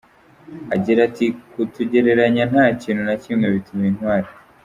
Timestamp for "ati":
1.07-1.25